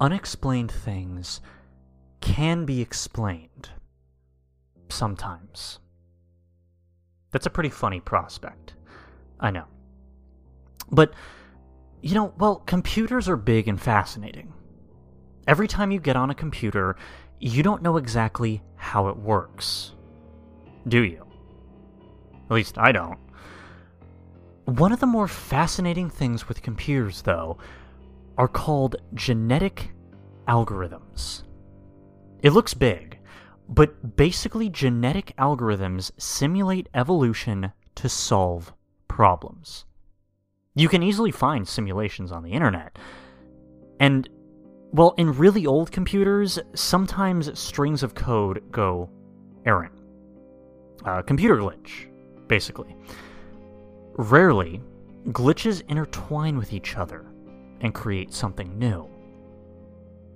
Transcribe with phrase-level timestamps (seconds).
[0.00, 1.40] unexplained things
[2.20, 3.70] can be explained.
[4.88, 5.78] Sometimes.
[7.30, 8.74] That's a pretty funny prospect.
[9.38, 9.66] I know.
[10.90, 11.12] But,
[12.00, 14.52] you know, well, computers are big and fascinating.
[15.46, 16.96] Every time you get on a computer,
[17.38, 19.92] you don't know exactly how it works.
[20.86, 21.26] Do you?
[22.50, 23.18] At least I don't.
[24.64, 27.58] One of the more fascinating things with computers, though,
[28.38, 29.90] are called genetic
[30.46, 31.42] algorithms.
[32.42, 33.18] It looks big,
[33.68, 38.72] but basically, genetic algorithms simulate evolution to solve
[39.08, 39.84] problems.
[40.74, 42.96] You can easily find simulations on the internet.
[43.98, 44.28] And,
[44.92, 49.10] well, in really old computers, sometimes strings of code go
[49.66, 49.92] errant.
[51.04, 52.06] A computer glitch,
[52.46, 52.96] basically.
[54.16, 54.80] Rarely,
[55.26, 57.26] glitches intertwine with each other
[57.80, 59.08] and create something new.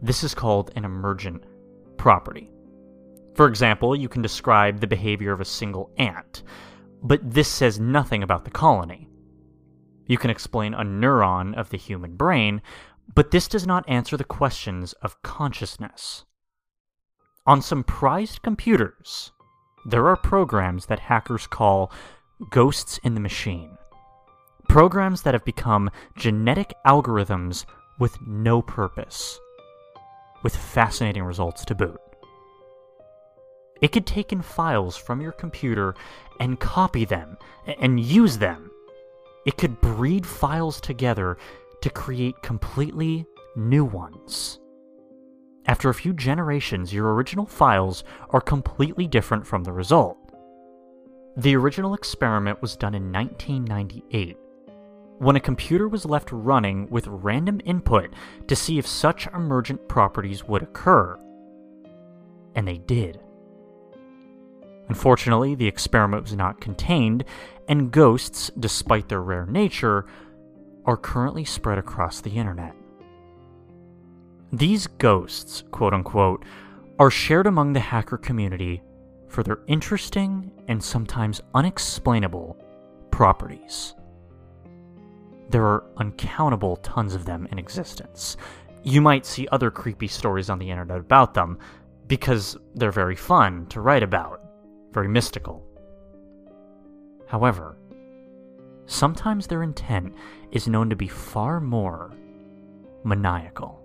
[0.00, 1.44] This is called an emergent
[1.96, 2.50] property.
[3.34, 6.42] For example, you can describe the behavior of a single ant,
[7.02, 9.08] but this says nothing about the colony.
[10.06, 12.60] You can explain a neuron of the human brain,
[13.14, 16.24] but this does not answer the questions of consciousness.
[17.46, 19.32] On some prized computers,
[19.86, 21.92] there are programs that hackers call
[22.50, 23.76] ghosts in the machine.
[24.72, 27.66] Programs that have become genetic algorithms
[27.98, 29.38] with no purpose,
[30.42, 32.00] with fascinating results to boot.
[33.82, 35.94] It could take in files from your computer
[36.40, 38.70] and copy them and use them.
[39.44, 41.36] It could breed files together
[41.82, 44.58] to create completely new ones.
[45.66, 50.16] After a few generations, your original files are completely different from the result.
[51.36, 54.38] The original experiment was done in 1998,
[55.22, 58.12] when a computer was left running with random input
[58.48, 61.16] to see if such emergent properties would occur.
[62.56, 63.20] And they did.
[64.88, 67.24] Unfortunately, the experiment was not contained,
[67.68, 70.06] and ghosts, despite their rare nature,
[70.86, 72.74] are currently spread across the internet.
[74.52, 76.44] These ghosts, quote unquote,
[76.98, 78.82] are shared among the hacker community
[79.28, 82.56] for their interesting and sometimes unexplainable
[83.12, 83.94] properties.
[85.52, 88.38] There are uncountable tons of them in existence.
[88.84, 91.58] You might see other creepy stories on the internet about them
[92.06, 94.40] because they're very fun to write about
[94.92, 95.62] very mystical.
[97.26, 97.76] However,
[98.86, 100.14] sometimes their intent
[100.52, 102.12] is known to be far more
[103.04, 103.81] maniacal.